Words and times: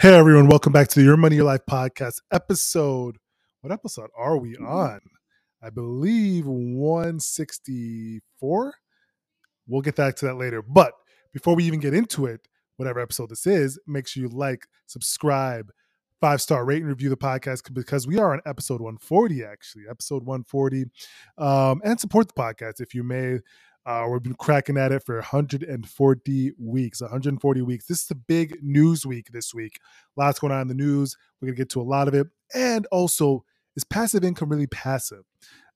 Hey 0.00 0.12
everyone, 0.12 0.48
welcome 0.48 0.72
back 0.72 0.88
to 0.88 0.98
the 0.98 1.04
Your 1.04 1.16
Money 1.16 1.36
Your 1.36 1.44
Life 1.44 1.60
podcast 1.70 2.20
episode. 2.32 3.16
What 3.60 3.72
episode 3.72 4.10
are 4.16 4.36
we 4.36 4.56
on? 4.56 4.98
I 5.62 5.70
believe 5.70 6.46
164. 6.46 8.74
We'll 9.68 9.82
get 9.82 9.94
back 9.94 10.16
to 10.16 10.26
that 10.26 10.34
later. 10.34 10.62
But 10.62 10.94
before 11.32 11.54
we 11.54 11.62
even 11.64 11.78
get 11.78 11.94
into 11.94 12.26
it, 12.26 12.40
whatever 12.76 12.98
episode 12.98 13.30
this 13.30 13.46
is, 13.46 13.78
make 13.86 14.08
sure 14.08 14.24
you 14.24 14.28
like, 14.28 14.66
subscribe, 14.86 15.70
five 16.20 16.42
star 16.42 16.64
rate 16.64 16.82
and 16.82 16.88
review 16.88 17.08
the 17.08 17.16
podcast 17.16 17.72
because 17.72 18.04
we 18.06 18.18
are 18.18 18.32
on 18.32 18.40
episode 18.46 18.80
140 18.80 19.44
actually, 19.44 19.84
episode 19.88 20.24
140, 20.24 20.86
um, 21.38 21.80
and 21.84 22.00
support 22.00 22.26
the 22.26 22.34
podcast 22.34 22.80
if 22.80 22.94
you 22.94 23.04
may. 23.04 23.38
Uh, 23.86 24.06
we've 24.10 24.22
been 24.22 24.34
cracking 24.34 24.78
at 24.78 24.92
it 24.92 25.02
for 25.04 25.16
140 25.16 26.52
weeks. 26.58 27.00
140 27.00 27.62
weeks. 27.62 27.86
This 27.86 28.02
is 28.02 28.06
the 28.06 28.14
big 28.14 28.56
news 28.62 29.04
week 29.04 29.28
this 29.32 29.52
week. 29.52 29.78
Lots 30.16 30.38
going 30.38 30.52
on 30.52 30.62
in 30.62 30.68
the 30.68 30.74
news. 30.74 31.16
We're 31.40 31.46
going 31.46 31.56
to 31.56 31.60
get 31.60 31.70
to 31.70 31.80
a 31.80 31.82
lot 31.82 32.08
of 32.08 32.14
it. 32.14 32.26
And 32.54 32.86
also, 32.86 33.44
is 33.76 33.84
passive 33.84 34.24
income 34.24 34.48
really 34.48 34.66
passive? 34.68 35.24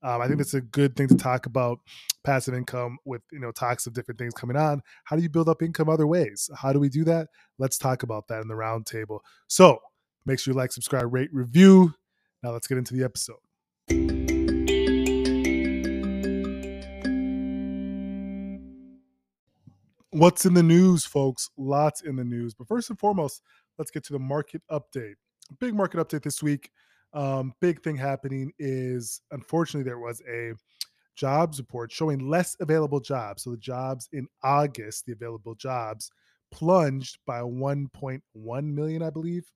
Um, 0.03 0.21
I 0.21 0.27
think 0.27 0.39
that's 0.39 0.55
a 0.55 0.61
good 0.61 0.97
thing 0.97 1.09
to 1.09 1.17
talk 1.17 1.47
about 1.47 1.81
passive 2.25 2.55
income 2.55 2.99
with 3.05 3.23
you 3.33 3.41
know 3.41 3.51
talks 3.51 3.87
of 3.87 3.95
different 3.95 4.19
things 4.19 4.35
coming 4.35 4.57
on. 4.57 4.81
How 5.05 5.17
do 5.17 5.23
you 5.23 5.29
build 5.29 5.49
up 5.49 5.63
income 5.63 5.89
other 5.89 6.07
ways? 6.07 6.49
How 6.57 6.73
do 6.73 6.79
we 6.79 6.89
do 6.89 7.05
that? 7.05 7.29
Let's 7.59 7.79
talk 7.79 8.05
about 8.05 8.29
that 8.29 8.41
in 8.41 8.49
the 8.49 8.55
roundtable. 8.55 9.21
So 9.49 9.81
make 10.25 10.39
sure 10.39 10.53
you 10.53 10.57
like, 10.57 10.73
subscribe, 10.73 11.13
rate, 11.13 11.31
review. 11.33 11.95
Now 12.43 12.53
let's 12.53 12.69
get 12.69 12.79
into 12.79 12.95
the 12.95 13.05
episode. 13.05 14.18
What's 20.19 20.47
in 20.47 20.55
the 20.55 20.65
news, 20.65 21.07
folks? 21.07 21.49
Lots 21.57 22.01
in 22.01 22.17
the 22.17 22.25
news. 22.25 22.53
But 22.53 22.67
first 22.67 22.91
and 22.91 22.99
foremost, 22.99 23.41
let's 23.79 23.93
get 23.93 24.03
to 24.07 24.13
the 24.13 24.19
market 24.19 24.63
update. 24.69 25.15
Big 25.61 25.77
market 25.77 25.99
update 25.99 26.25
this 26.25 26.43
week. 26.43 26.73
Um, 27.13 27.53
big 27.61 27.85
thing 27.85 27.97
happening 27.97 28.51
is 28.59 29.21
unfortunately 29.31 29.89
there 29.89 30.01
was 30.01 30.21
a 30.29 30.55
jobs 31.15 31.61
report 31.61 31.93
showing 31.93 32.29
less 32.29 32.57
available 32.59 32.99
jobs. 32.99 33.45
So 33.45 33.53
the 33.53 33.59
jobs 33.59 34.09
in 34.13 34.27
August, 34.43 35.07
the 35.07 35.13
available 35.13 35.55
jobs, 35.55 36.11
plunged 36.51 37.19
by 37.25 37.39
1.1 37.39 38.21
million, 38.65 39.03
I 39.05 39.11
believe. 39.11 39.49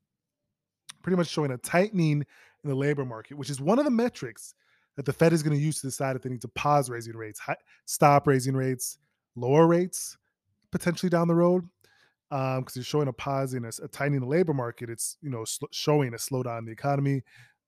Pretty 1.03 1.17
much 1.17 1.27
showing 1.27 1.51
a 1.51 1.59
tightening 1.59 2.25
in 2.63 2.71
the 2.71 2.77
labor 2.77 3.05
market, 3.05 3.35
which 3.35 3.51
is 3.51 3.61
one 3.61 3.81
of 3.81 3.85
the 3.85 3.91
metrics 3.91 4.55
that 4.95 5.07
the 5.07 5.13
Fed 5.13 5.33
is 5.33 5.43
going 5.43 5.59
to 5.59 5.65
use 5.65 5.81
to 5.81 5.89
decide 5.89 6.15
if 6.15 6.23
they 6.23 6.31
need 6.31 6.43
to 6.43 6.49
pause 6.49 6.89
raising 6.89 7.17
rates, 7.17 7.41
stop 7.85 8.29
raising 8.29 8.55
rates, 8.55 8.99
lower 9.35 9.67
rates 9.67 10.19
potentially 10.73 11.11
down 11.11 11.29
the 11.29 11.35
road 11.35 11.69
because 12.31 12.59
um, 12.59 12.65
you're 12.75 12.85
showing 12.85 13.09
a 13.09 13.13
pause 13.13 13.55
in 13.55 13.65
a, 13.65 13.71
a 13.83 13.89
tightening 13.89 14.21
the 14.21 14.27
labor 14.27 14.55
market. 14.55 14.91
It's 14.91 15.19
you 15.21 15.31
know 15.31 15.45
sl- 15.45 15.67
showing 15.71 16.15
a 16.15 16.17
slowdown 16.17 16.61
in 16.61 16.65
the 16.65 16.73
economy 16.73 17.23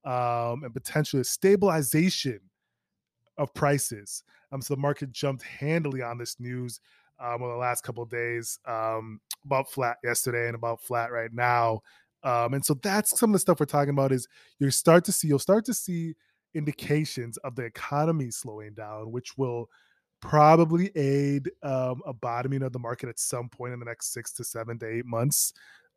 um, 0.04 0.64
and 0.64 0.72
potentially 0.72 1.20
a 1.20 1.24
stabilization 1.24 2.40
of 3.38 3.52
prices. 3.54 4.22
Um, 4.52 4.62
so 4.62 4.74
the 4.74 4.80
market 4.80 5.12
jumped 5.12 5.42
handily 5.42 6.02
on 6.02 6.18
this 6.18 6.38
news 6.38 6.80
um, 7.20 7.42
over 7.42 7.52
the 7.52 7.58
last 7.58 7.82
couple 7.82 8.04
days, 8.04 8.58
um, 8.66 9.20
about 9.44 9.70
flat 9.70 9.98
yesterday 10.02 10.46
and 10.46 10.54
about 10.54 10.80
flat 10.80 11.12
right 11.12 11.32
now. 11.32 11.80
Um, 12.22 12.54
and 12.54 12.64
so 12.64 12.74
that's 12.82 13.18
some 13.18 13.30
of 13.30 13.34
the 13.34 13.38
stuff 13.38 13.60
we're 13.60 13.66
talking 13.66 13.90
about. 13.90 14.12
Is 14.12 14.26
you 14.58 14.70
start 14.70 15.04
to 15.04 15.12
see 15.12 15.28
you'll 15.28 15.38
start 15.38 15.64
to 15.66 15.74
see 15.74 16.14
indications 16.54 17.36
of 17.38 17.54
the 17.54 17.64
economy 17.64 18.30
slowing 18.30 18.72
down, 18.74 19.12
which 19.12 19.36
will 19.36 19.68
probably 20.24 20.90
aid 20.96 21.50
um, 21.62 22.02
a 22.06 22.12
bottoming 22.12 22.62
of 22.62 22.72
the 22.72 22.78
market 22.78 23.08
at 23.08 23.18
some 23.18 23.48
point 23.48 23.74
in 23.74 23.78
the 23.78 23.84
next 23.84 24.12
six 24.12 24.32
to 24.32 24.42
seven 24.42 24.78
to 24.78 24.88
eight 24.88 25.04
months. 25.04 25.52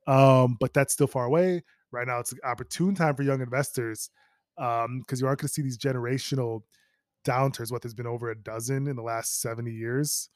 Um, 0.05 0.57
but 0.59 0.73
that's 0.73 0.93
still 0.93 1.07
far 1.07 1.25
away. 1.25 1.63
Right 1.91 2.05
now, 2.05 2.19
it's 2.19 2.33
an 2.33 2.39
opportune 2.43 2.93
time 2.93 3.15
for 3.15 3.23
young 3.23 3.41
investors 3.41 4.09
because 4.55 4.85
um, 4.85 5.03
you 5.11 5.25
aren't 5.25 5.39
going 5.39 5.47
to 5.47 5.53
see 5.53 5.61
these 5.61 5.77
generational 5.77 6.61
downturns. 7.25 7.71
What 7.71 7.81
there's 7.81 7.93
been 7.93 8.05
over 8.05 8.29
a 8.29 8.37
dozen 8.37 8.87
in 8.87 8.95
the 8.95 9.01
last 9.01 9.41
70 9.41 9.71
years. 9.71 10.29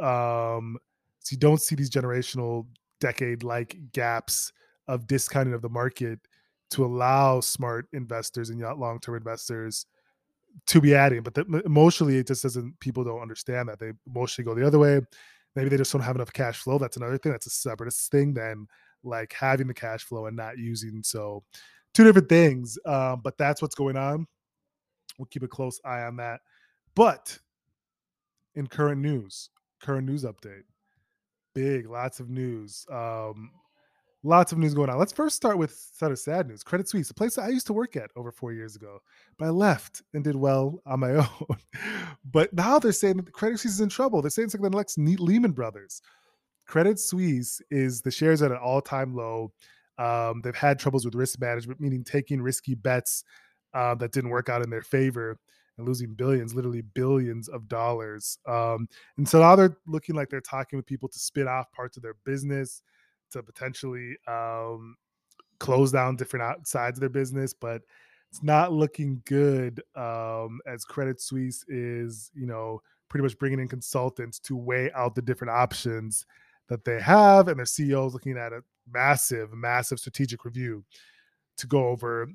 Um, 0.00 0.78
so 1.18 1.32
you 1.32 1.38
don't 1.38 1.60
see 1.60 1.74
these 1.74 1.90
generational 1.90 2.66
decade 3.00 3.42
like 3.42 3.76
gaps 3.92 4.52
of 4.86 5.06
discounting 5.06 5.54
of 5.54 5.62
the 5.62 5.68
market 5.68 6.20
to 6.70 6.84
allow 6.84 7.40
smart 7.40 7.86
investors 7.92 8.50
and 8.50 8.60
long 8.78 9.00
term 9.00 9.16
investors 9.16 9.86
to 10.66 10.80
be 10.80 10.94
adding, 10.94 11.22
but 11.22 11.34
the, 11.34 11.62
emotionally, 11.64 12.16
it 12.18 12.26
just 12.26 12.42
doesn't. 12.42 12.78
People 12.80 13.04
don't 13.04 13.20
understand 13.22 13.68
that 13.68 13.78
they 13.78 13.92
emotionally 14.06 14.44
go 14.44 14.54
the 14.54 14.66
other 14.66 14.78
way. 14.78 15.00
Maybe 15.56 15.68
they 15.68 15.76
just 15.76 15.92
don't 15.92 16.02
have 16.02 16.16
enough 16.16 16.32
cash 16.32 16.58
flow. 16.58 16.78
That's 16.78 16.96
another 16.96 17.18
thing. 17.18 17.32
That's 17.32 17.46
a 17.46 17.50
separate 17.50 17.92
thing 17.92 18.34
than 18.34 18.66
like 19.02 19.32
having 19.32 19.66
the 19.66 19.74
cash 19.74 20.04
flow 20.04 20.26
and 20.26 20.36
not 20.36 20.58
using. 20.58 21.02
So, 21.02 21.44
two 21.92 22.04
different 22.04 22.28
things. 22.28 22.78
Um, 22.86 23.20
but 23.22 23.38
that's 23.38 23.62
what's 23.62 23.74
going 23.74 23.96
on. 23.96 24.26
We'll 25.18 25.26
keep 25.26 25.42
a 25.42 25.48
close 25.48 25.80
eye 25.84 26.02
on 26.02 26.16
that. 26.16 26.40
But 26.94 27.38
in 28.54 28.66
current 28.66 29.00
news, 29.00 29.50
current 29.80 30.06
news 30.06 30.24
update, 30.24 30.64
big, 31.54 31.88
lots 31.88 32.20
of 32.20 32.30
news. 32.30 32.86
Um, 32.90 33.50
lots 34.24 34.52
of 34.52 34.58
news 34.58 34.74
going 34.74 34.88
on. 34.88 34.98
Let's 34.98 35.12
first 35.12 35.36
start 35.36 35.58
with 35.58 35.72
sort 35.72 36.10
of 36.10 36.18
sad 36.18 36.48
news. 36.48 36.64
Credit 36.64 36.88
Suisse, 36.88 37.10
a 37.10 37.14
place 37.14 37.36
that 37.36 37.42
I 37.42 37.50
used 37.50 37.66
to 37.68 37.74
work 37.74 37.94
at 37.94 38.10
over 38.16 38.32
four 38.32 38.52
years 38.52 38.74
ago, 38.74 39.00
but 39.38 39.46
I 39.46 39.50
left 39.50 40.02
and 40.14 40.24
did 40.24 40.34
well 40.34 40.82
on 40.86 41.00
my 41.00 41.10
own. 41.14 41.56
but 42.32 42.52
now 42.52 42.78
they're 42.78 42.92
saying 42.92 43.18
that 43.18 43.32
Credit 43.32 43.60
Suisse 43.60 43.74
is 43.74 43.80
in 43.80 43.90
trouble. 43.90 44.22
They're 44.22 44.30
saying 44.30 44.46
it's 44.46 44.54
like 44.54 44.62
the 44.62 44.76
next 44.76 44.98
Lehman 44.98 45.52
Brothers. 45.52 46.00
Credit 46.66 46.98
Suisse 46.98 47.60
is 47.70 48.00
the 48.00 48.10
shares 48.10 48.40
at 48.40 48.50
an 48.50 48.56
all-time 48.56 49.14
low. 49.14 49.52
Um, 49.98 50.40
they've 50.42 50.56
had 50.56 50.78
troubles 50.78 51.04
with 51.04 51.14
risk 51.14 51.38
management, 51.38 51.78
meaning 51.78 52.02
taking 52.02 52.40
risky 52.40 52.74
bets 52.74 53.24
uh, 53.74 53.94
that 53.96 54.12
didn't 54.12 54.30
work 54.30 54.48
out 54.48 54.62
in 54.62 54.70
their 54.70 54.82
favor 54.82 55.38
and 55.76 55.86
losing 55.86 56.14
billions, 56.14 56.54
literally 56.54 56.80
billions 56.80 57.48
of 57.48 57.68
dollars. 57.68 58.38
Um, 58.46 58.88
and 59.18 59.28
so 59.28 59.40
now 59.40 59.54
they're 59.54 59.76
looking 59.86 60.14
like 60.14 60.30
they're 60.30 60.40
talking 60.40 60.78
with 60.78 60.86
people 60.86 61.08
to 61.10 61.18
spit 61.18 61.46
off 61.46 61.70
parts 61.72 61.96
of 61.96 62.02
their 62.02 62.14
business 62.24 62.82
to 63.34 63.42
potentially 63.42 64.16
um, 64.26 64.96
close 65.58 65.92
down 65.92 66.16
different 66.16 66.66
sides 66.66 66.98
of 66.98 67.00
their 67.00 67.08
business, 67.08 67.54
but 67.54 67.82
it's 68.30 68.42
not 68.42 68.72
looking 68.72 69.22
good 69.26 69.82
um, 69.94 70.60
as 70.66 70.84
Credit 70.84 71.20
Suisse 71.20 71.64
is, 71.68 72.30
you 72.34 72.46
know, 72.46 72.80
pretty 73.08 73.22
much 73.22 73.38
bringing 73.38 73.60
in 73.60 73.68
consultants 73.68 74.38
to 74.40 74.56
weigh 74.56 74.90
out 74.92 75.14
the 75.14 75.22
different 75.22 75.52
options 75.52 76.26
that 76.68 76.84
they 76.84 77.00
have, 77.00 77.48
and 77.48 77.58
their 77.58 77.66
CEO 77.66 78.06
is 78.06 78.14
looking 78.14 78.36
at 78.36 78.52
a 78.52 78.62
massive, 78.90 79.52
massive 79.52 79.98
strategic 79.98 80.44
review 80.44 80.84
to 81.58 81.66
go 81.66 81.88
over 81.88 82.28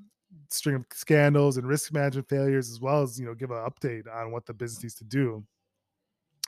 string 0.49 0.75
of 0.75 0.85
scandals 0.93 1.57
and 1.57 1.67
risk 1.67 1.91
management 1.91 2.29
failures, 2.29 2.69
as 2.69 2.79
well 2.79 3.01
as 3.01 3.19
you 3.19 3.25
know 3.25 3.33
give 3.33 3.51
an 3.51 3.57
update 3.57 4.03
on 4.13 4.31
what 4.31 4.45
the 4.45 4.53
business 4.53 4.83
needs 4.83 4.95
to 4.95 5.03
do. 5.03 5.43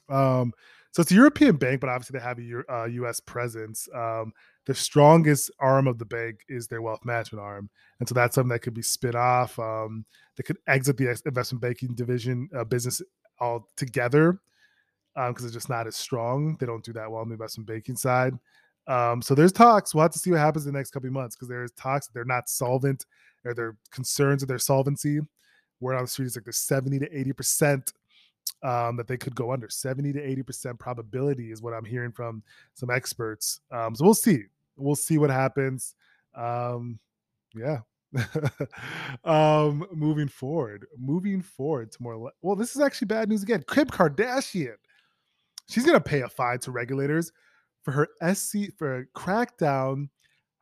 Um, 0.10 0.54
so 0.92 1.02
it's 1.02 1.12
a 1.12 1.16
European 1.16 1.56
bank, 1.56 1.80
but 1.80 1.90
obviously 1.90 2.20
they 2.20 2.24
have 2.24 2.38
a 2.38 2.74
uh, 2.74 2.86
U.S. 2.86 3.20
presence. 3.22 3.88
Um, 3.96 4.34
the 4.66 4.76
strongest 4.76 5.50
arm 5.60 5.88
of 5.88 5.98
the 5.98 6.06
bank 6.06 6.42
is 6.50 6.68
their 6.68 6.82
wealth 6.82 7.06
management 7.06 7.42
arm, 7.42 7.70
and 8.00 8.10
so 8.10 8.14
that's 8.14 8.36
something 8.36 8.50
that 8.50 8.60
could 8.60 8.74
be 8.74 8.82
spit 8.82 9.16
off. 9.16 9.58
Um, 9.58 10.06
they 10.36 10.44
could 10.44 10.58
exit 10.68 10.98
the 10.98 11.20
investment 11.26 11.62
banking 11.62 11.96
division 11.96 12.50
uh, 12.56 12.66
business 12.66 13.02
altogether 13.40 14.40
because 15.16 15.44
um, 15.44 15.46
it's 15.46 15.54
just 15.54 15.70
not 15.70 15.88
as 15.88 15.96
strong. 15.96 16.58
They 16.60 16.66
don't 16.66 16.84
do 16.84 16.94
that 16.94 17.10
well 17.10 17.22
on 17.22 17.30
the 17.30 17.34
investment 17.34 17.68
banking 17.68 17.96
side. 17.96 18.34
Um, 18.88 19.22
so 19.22 19.34
there's 19.36 19.52
talks. 19.52 19.94
We'll 19.94 20.04
have 20.04 20.12
to 20.12 20.20
see 20.20 20.32
what 20.32 20.40
happens 20.40 20.66
in 20.66 20.74
the 20.74 20.80
next 20.80 20.92
couple 20.92 21.08
of 21.08 21.14
months 21.14 21.36
because 21.36 21.48
there's 21.48 21.72
talks. 21.72 22.08
They're 22.08 22.26
not 22.26 22.50
solvent, 22.50 23.06
or 23.46 23.54
there 23.54 23.68
are 23.68 23.78
concerns 23.92 24.42
of 24.42 24.50
their 24.50 24.60
solvency. 24.60 25.20
Word 25.80 25.96
on 25.96 26.04
the 26.04 26.08
street 26.08 26.26
is 26.26 26.36
like 26.36 26.46
there's 26.46 26.58
70 26.58 27.00
to 27.00 27.18
80 27.18 27.34
percent 27.34 27.94
um, 28.64 28.96
that 28.98 29.08
they 29.08 29.18
could 29.18 29.36
go 29.36 29.52
under. 29.52 29.70
70 29.70 30.14
to 30.14 30.44
80% 30.44 30.80
probability 30.80 31.52
is 31.52 31.62
what 31.62 31.74
I'm 31.74 31.86
hearing 31.86 32.12
from 32.12 32.44
some 32.74 32.90
experts. 32.90 33.60
Um, 33.72 33.96
so 33.96 34.04
we'll 34.04 34.14
see. 34.14 34.44
We'll 34.78 34.96
see 34.96 35.18
what 35.18 35.30
happens. 35.30 35.96
Um, 36.36 37.00
yeah. 37.56 37.80
um, 39.24 39.86
moving 39.94 40.28
forward, 40.28 40.86
moving 40.98 41.42
forward 41.42 41.92
to 41.92 42.04
more. 42.04 42.32
Well, 42.42 42.56
this 42.56 42.76
is 42.76 42.82
actually 42.82 43.08
bad 43.08 43.30
news 43.30 43.44
again. 43.44 43.64
Kim 43.70 43.88
Kardashian, 43.88 44.76
she's 45.70 45.86
gonna 45.86 46.02
pay 46.02 46.22
a 46.22 46.28
fine 46.28 46.60
to 46.60 46.72
regulators 46.72 47.32
for 47.84 47.92
her 47.92 48.08
SC 48.34 48.76
for 48.78 49.00
a 49.00 49.06
crackdown 49.18 50.10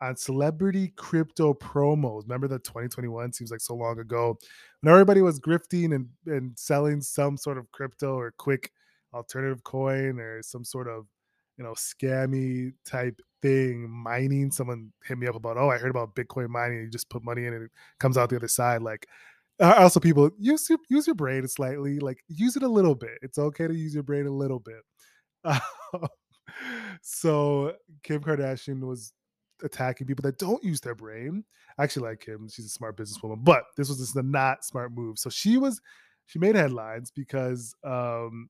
on 0.01 0.15
celebrity 0.15 0.93
crypto 0.95 1.53
promos. 1.53 2.23
Remember 2.23 2.47
that 2.47 2.63
2021 2.63 3.33
seems 3.33 3.51
like 3.51 3.61
so 3.61 3.75
long 3.75 3.99
ago 3.99 4.37
when 4.81 4.91
everybody 4.91 5.21
was 5.21 5.39
grifting 5.39 5.95
and, 5.95 6.07
and 6.25 6.57
selling 6.57 7.01
some 7.01 7.37
sort 7.37 7.57
of 7.57 7.71
crypto 7.71 8.15
or 8.15 8.33
quick 8.37 8.71
alternative 9.13 9.63
coin 9.63 10.19
or 10.19 10.41
some 10.41 10.63
sort 10.63 10.87
of 10.87 11.05
you 11.57 11.63
know 11.63 11.73
scammy 11.73 12.73
type 12.85 13.19
thing 13.41 13.89
mining. 13.89 14.51
Someone 14.51 14.91
hit 15.05 15.17
me 15.17 15.27
up 15.27 15.35
about 15.35 15.57
oh 15.57 15.69
i 15.69 15.77
heard 15.77 15.91
about 15.91 16.15
bitcoin 16.15 16.49
mining 16.49 16.79
you 16.79 16.89
just 16.89 17.09
put 17.09 17.23
money 17.23 17.45
in 17.45 17.53
and 17.53 17.65
it 17.65 17.71
comes 17.99 18.17
out 18.17 18.29
the 18.29 18.35
other 18.35 18.47
side 18.47 18.81
like 18.81 19.07
also 19.61 19.99
people 19.99 20.29
use 20.37 20.69
your 20.69 20.79
use 20.89 21.07
your 21.07 21.15
brain 21.15 21.47
slightly 21.47 21.99
like 21.99 22.23
use 22.27 22.55
it 22.55 22.63
a 22.63 22.67
little 22.67 22.95
bit. 22.95 23.17
It's 23.21 23.37
okay 23.37 23.67
to 23.67 23.73
use 23.73 23.93
your 23.93 24.03
brain 24.03 24.25
a 24.25 24.31
little 24.31 24.59
bit. 24.59 24.81
So 27.01 27.73
kim 28.03 28.21
kardashian 28.21 28.81
was 28.81 29.13
attacking 29.63 30.07
people 30.07 30.23
that 30.23 30.38
don't 30.38 30.63
use 30.63 30.81
their 30.81 30.95
brain. 30.95 31.44
I 31.77 31.83
actually 31.83 32.07
like 32.09 32.25
him. 32.25 32.47
She's 32.50 32.65
a 32.65 32.69
smart 32.69 32.97
businesswoman, 32.97 33.44
but 33.44 33.63
this 33.77 33.89
was 33.89 34.00
just 34.00 34.15
a 34.15 34.23
not 34.23 34.65
smart 34.65 34.91
move. 34.91 35.19
So 35.19 35.29
she 35.29 35.57
was 35.57 35.81
she 36.25 36.39
made 36.39 36.56
headlines 36.56 37.11
because 37.11 37.73
um 37.83 38.50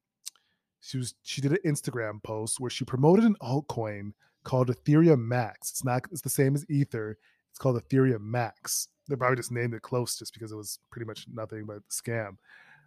she 0.81 0.97
was 0.97 1.15
she 1.23 1.41
did 1.41 1.51
an 1.51 1.59
Instagram 1.65 2.23
post 2.23 2.59
where 2.59 2.69
she 2.69 2.85
promoted 2.85 3.25
an 3.25 3.35
altcoin 3.41 4.13
called 4.43 4.69
Ethereum 4.69 5.19
Max. 5.19 5.71
It's 5.71 5.83
not 5.83 6.03
it's 6.11 6.21
the 6.21 6.29
same 6.29 6.55
as 6.55 6.65
Ether. 6.69 7.17
It's 7.49 7.59
called 7.59 7.81
Ethereum 7.81 8.21
Max. 8.21 8.87
They 9.07 9.15
probably 9.15 9.37
just 9.37 9.51
named 9.51 9.73
it 9.73 9.81
close 9.81 10.17
just 10.17 10.33
because 10.33 10.51
it 10.51 10.55
was 10.55 10.79
pretty 10.91 11.05
much 11.05 11.25
nothing 11.33 11.65
but 11.65 11.81
scam. 11.89 12.37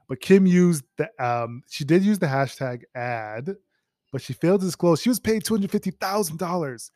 But 0.08 0.20
Kim 0.20 0.46
used 0.46 0.84
the 0.96 1.08
um 1.24 1.62
she 1.68 1.84
did 1.84 2.02
use 2.02 2.18
the 2.18 2.26
hashtag 2.26 2.82
ad, 2.94 3.54
but 4.10 4.22
she 4.22 4.32
failed 4.32 4.60
to 4.60 4.66
disclose 4.66 5.00
she 5.00 5.08
was 5.08 5.20
paid 5.20 5.44
two 5.44 5.54
hundred 5.54 5.70
fifty 5.70 5.90
thousand 5.90 6.38
dollars 6.38 6.90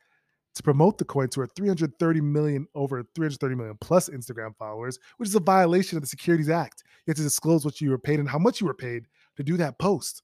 to 0.56 0.62
promote 0.62 0.96
the 0.96 1.04
coin 1.04 1.28
to 1.28 1.40
her 1.40 1.46
330 1.46 2.20
million 2.22 2.66
over 2.74 3.02
330 3.14 3.54
million 3.54 3.76
plus 3.80 4.08
Instagram 4.08 4.56
followers, 4.56 4.98
which 5.18 5.28
is 5.28 5.34
a 5.34 5.40
violation 5.40 5.98
of 5.98 6.02
the 6.02 6.08
Securities 6.08 6.48
Act. 6.48 6.82
You 7.06 7.10
have 7.10 7.16
to 7.18 7.22
disclose 7.22 7.64
what 7.64 7.80
you 7.80 7.90
were 7.90 7.98
paid 7.98 8.20
and 8.20 8.28
how 8.28 8.38
much 8.38 8.60
you 8.60 8.66
were 8.66 8.74
paid 8.74 9.06
to 9.36 9.42
do 9.42 9.58
that 9.58 9.78
post. 9.78 10.22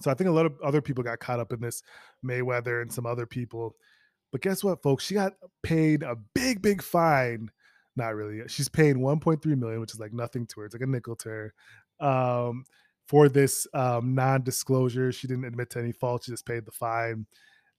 So 0.00 0.08
I 0.10 0.14
think 0.14 0.28
a 0.28 0.32
lot 0.32 0.46
of 0.46 0.54
other 0.62 0.80
people 0.80 1.02
got 1.02 1.18
caught 1.18 1.40
up 1.40 1.52
in 1.52 1.60
this, 1.60 1.82
Mayweather 2.24 2.80
and 2.80 2.92
some 2.92 3.06
other 3.06 3.26
people. 3.26 3.74
But 4.30 4.40
guess 4.40 4.62
what, 4.62 4.82
folks? 4.82 5.04
She 5.04 5.14
got 5.14 5.32
paid 5.64 6.04
a 6.04 6.16
big, 6.34 6.62
big 6.62 6.80
fine. 6.80 7.50
Not 7.96 8.14
really. 8.14 8.46
She's 8.46 8.68
paying 8.68 8.98
1.3 8.98 9.44
million, 9.58 9.80
which 9.80 9.94
is 9.94 9.98
like 9.98 10.12
nothing 10.12 10.46
to 10.46 10.60
her. 10.60 10.66
It's 10.66 10.74
like 10.76 10.82
a 10.82 10.86
nickel 10.86 11.16
to 11.16 11.28
her. 11.28 11.54
Um, 11.98 12.64
for 13.08 13.28
this 13.28 13.66
um, 13.74 14.14
non-disclosure, 14.14 15.10
she 15.10 15.26
didn't 15.26 15.46
admit 15.46 15.70
to 15.70 15.80
any 15.80 15.90
fault. 15.90 16.22
She 16.22 16.30
just 16.30 16.46
paid 16.46 16.64
the 16.66 16.70
fine. 16.70 17.26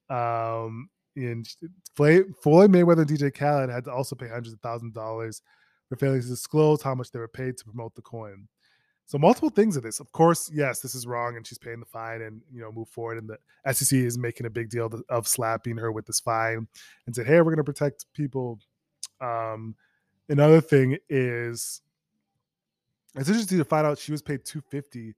Um, 0.10 0.90
and 1.28 1.48
Floyd 1.96 2.34
Mayweather 2.72 3.00
and 3.00 3.10
DJ 3.10 3.34
Khaled 3.34 3.70
had 3.70 3.86
to 3.86 3.92
also 3.92 4.16
pay 4.16 4.28
hundreds 4.28 4.54
of 4.54 4.60
thousands 4.62 4.92
of 4.92 4.94
dollars 4.96 5.42
for 5.88 5.96
failing 5.96 6.22
to 6.22 6.28
disclose 6.28 6.82
how 6.82 6.96
much 6.96 7.12
they 7.12 7.20
were 7.20 7.28
paid 7.28 7.58
to 7.58 7.66
promote 7.66 7.96
the 7.96 8.02
coin. 8.02 8.48
So 9.10 9.18
multiple 9.18 9.50
things 9.50 9.76
of 9.76 9.82
this. 9.82 10.00
Of 10.00 10.12
course, 10.12 10.52
yes, 10.54 10.82
this 10.82 10.94
is 10.94 11.08
wrong, 11.08 11.36
and 11.36 11.46
she's 11.46 11.58
paying 11.58 11.80
the 11.80 11.86
fine, 11.88 12.22
and 12.22 12.42
you 12.54 12.62
know, 12.62 12.72
move 12.72 12.90
forward. 12.90 13.18
And 13.18 13.28
the 13.28 13.74
SEC 13.74 13.98
is 13.98 14.20
making 14.20 14.46
a 14.46 14.52
big 14.52 14.70
deal 14.70 14.86
of, 14.86 15.02
of 15.10 15.28
slapping 15.28 15.78
her 15.78 15.92
with 15.92 16.06
this 16.06 16.20
fine, 16.20 16.68
and 17.08 17.16
said, 17.16 17.26
"Hey, 17.26 17.38
we're 17.38 17.56
going 17.56 17.58
to 17.58 17.64
protect 17.64 18.06
people." 18.14 18.60
Um, 19.20 19.76
another 20.30 20.62
thing 20.62 20.96
is, 21.10 21.82
it's 23.16 23.30
interesting 23.30 23.58
to 23.58 23.66
find 23.66 23.88
out 23.88 23.98
she 23.98 24.12
was 24.12 24.22
paid 24.22 24.46
two 24.46 24.62
fifty 24.70 25.16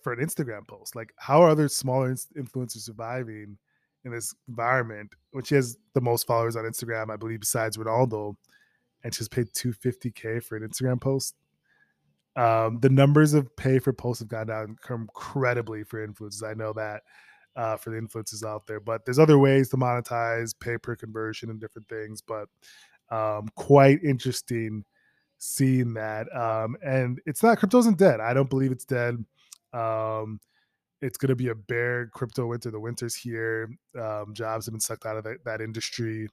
for 0.00 0.12
an 0.12 0.18
Instagram 0.18 0.66
post. 0.66 0.96
Like, 0.96 1.12
how 1.16 1.42
are 1.42 1.50
other 1.50 1.68
smaller 1.68 2.12
influencers 2.36 2.80
surviving 2.80 3.56
in 4.04 4.12
this 4.12 4.34
environment 4.48 5.14
when 5.30 5.44
she 5.44 5.54
has 5.54 5.76
the 5.94 6.00
most 6.00 6.26
followers 6.26 6.56
on 6.56 6.64
Instagram, 6.64 7.10
I 7.10 7.16
believe, 7.16 7.40
besides 7.40 7.76
Ronaldo, 7.76 8.34
and 9.04 9.14
she's 9.14 9.28
paid 9.28 9.48
two 9.54 9.72
fifty 9.72 10.10
k 10.10 10.40
for 10.40 10.56
an 10.56 10.68
Instagram 10.68 11.00
post? 11.00 11.34
Um, 12.34 12.78
the 12.80 12.88
numbers 12.88 13.34
of 13.34 13.54
pay 13.56 13.78
for 13.78 13.92
posts 13.92 14.20
have 14.20 14.28
gone 14.28 14.46
down 14.46 14.76
incredibly 14.88 15.84
for 15.84 16.06
influencers. 16.06 16.42
I 16.42 16.54
know 16.54 16.72
that 16.72 17.02
uh, 17.56 17.76
for 17.76 17.90
the 17.90 18.00
influencers 18.00 18.44
out 18.44 18.66
there, 18.66 18.80
but 18.80 19.04
there's 19.04 19.18
other 19.18 19.38
ways 19.38 19.68
to 19.70 19.76
monetize, 19.76 20.54
pay 20.58 20.78
per 20.78 20.96
conversion, 20.96 21.50
and 21.50 21.60
different 21.60 21.88
things. 21.88 22.22
But 22.22 22.48
um, 23.10 23.48
quite 23.56 24.02
interesting 24.02 24.84
seeing 25.36 25.92
that. 25.94 26.34
Um, 26.34 26.76
and 26.84 27.20
it's 27.26 27.42
not 27.42 27.58
crypto 27.58 27.78
isn't 27.78 27.98
dead. 27.98 28.20
I 28.20 28.32
don't 28.32 28.48
believe 28.48 28.72
it's 28.72 28.84
dead. 28.84 29.22
Um, 29.74 30.40
it's 31.02 31.18
going 31.18 31.28
to 31.28 31.36
be 31.36 31.48
a 31.48 31.54
bear 31.54 32.06
crypto 32.06 32.46
winter. 32.46 32.70
The 32.70 32.80
winter's 32.80 33.14
here. 33.14 33.68
Um, 34.00 34.32
jobs 34.32 34.66
have 34.66 34.72
been 34.72 34.80
sucked 34.80 35.04
out 35.04 35.16
of 35.16 35.24
that, 35.24 35.44
that 35.44 35.60
industry. 35.60 36.28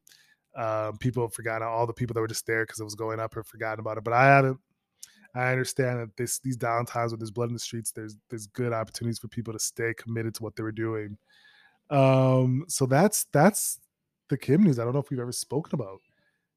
Um, 0.56 0.98
people 0.98 1.24
have 1.24 1.34
forgotten 1.34 1.68
all 1.68 1.86
the 1.86 1.94
people 1.94 2.14
that 2.14 2.22
were 2.22 2.28
just 2.28 2.48
there 2.48 2.64
because 2.66 2.80
it 2.80 2.86
was 2.86 2.96
going 2.96 3.20
up 3.20 3.36
have 3.36 3.48
forgotten 3.48 3.80
about 3.80 3.98
it. 3.98 4.04
But 4.04 4.14
I 4.14 4.26
haven't 4.28 4.60
I 5.36 5.52
understand 5.52 6.00
that 6.00 6.18
this 6.18 6.40
these 6.40 6.58
downtimes 6.58 7.12
with 7.12 7.20
there's 7.20 7.32
blood 7.32 7.50
in 7.50 7.54
the 7.54 7.60
streets, 7.60 7.92
there's 7.92 8.16
there's 8.30 8.48
good 8.48 8.74
opportunities 8.74 9.20
for 9.20 9.28
people 9.28 9.54
to 9.54 9.60
stay 9.60 9.94
committed 9.94 10.34
to 10.36 10.44
what 10.44 10.56
they 10.56 10.64
were 10.64 10.72
doing. 10.72 11.18
Um, 11.90 12.66
so 12.68 12.86
that's 12.86 13.26
that's 13.32 13.80
the 14.30 14.38
Kim 14.38 14.64
news. 14.64 14.80
I 14.80 14.84
don't 14.84 14.94
know 14.94 15.00
if 15.00 15.10
we've 15.10 15.20
ever 15.20 15.32
spoken 15.32 15.76
about 15.76 16.00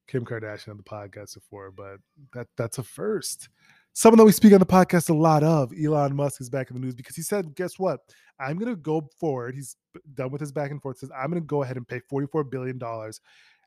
Kim 0.08 0.24
Kardashian 0.24 0.70
on 0.70 0.76
the 0.78 0.82
podcast 0.82 1.34
before, 1.34 1.70
but 1.70 1.98
that 2.32 2.48
that's 2.56 2.78
a 2.78 2.82
first. 2.82 3.48
Someone 3.94 4.18
that 4.18 4.24
we 4.24 4.32
speak 4.32 4.52
on 4.52 4.60
the 4.60 4.66
podcast 4.66 5.10
a 5.10 5.14
lot 5.14 5.42
of, 5.42 5.72
Elon 5.72 6.16
Musk 6.16 6.40
is 6.40 6.48
back 6.48 6.70
in 6.70 6.74
the 6.74 6.80
news 6.80 6.94
because 6.94 7.14
he 7.14 7.22
said, 7.22 7.54
"Guess 7.54 7.78
what? 7.78 8.00
I'm 8.40 8.56
going 8.56 8.70
to 8.70 8.76
go 8.76 9.08
forward. 9.20 9.54
He's 9.54 9.76
done 10.14 10.30
with 10.30 10.40
his 10.40 10.52
back 10.52 10.70
and 10.70 10.80
forth. 10.80 10.98
Says 10.98 11.10
I'm 11.16 11.30
going 11.30 11.42
to 11.42 11.46
go 11.46 11.62
ahead 11.62 11.76
and 11.76 11.86
pay 11.86 12.00
44 12.08 12.44
billion 12.44 12.78
dollars 12.78 13.20